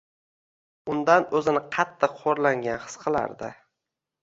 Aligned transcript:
Undan 0.93 1.25
o’zini 1.41 1.61
qattiq 1.77 2.17
xo’rlangan 2.23 2.83
his 2.89 2.99
qilardi. 3.05 3.55